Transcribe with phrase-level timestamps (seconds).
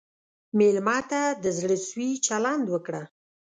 [0.57, 3.03] مېلمه ته د زړه سوي چلند وکړه.